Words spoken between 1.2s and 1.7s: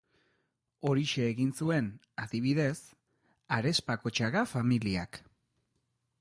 egin